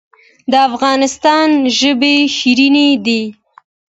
[0.51, 1.47] د افغانستان
[1.79, 3.23] ژبې شیرینې دي